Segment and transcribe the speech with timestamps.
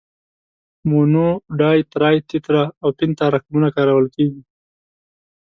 [0.89, 1.27] مونو،
[1.59, 4.41] ډای، ترای، تترا او پنتا رقمونه کارول کیږي.